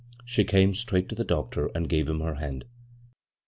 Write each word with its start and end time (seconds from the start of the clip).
She 0.25 0.45
came 0.45 0.73
straight 0.73 1.07
to 1.09 1.15
the 1.15 1.23
doctor 1.23 1.69
and 1.75 1.87
gave 1.87 2.09
him 2.09 2.21
her 2.21 2.33
hand. 2.33 2.65